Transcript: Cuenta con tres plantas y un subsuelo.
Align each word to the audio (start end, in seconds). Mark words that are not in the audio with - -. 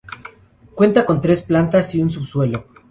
Cuenta 0.73 1.05
con 1.05 1.21
tres 1.21 1.43
plantas 1.43 1.93
y 1.93 2.01
un 2.01 2.09
subsuelo. 2.09 2.65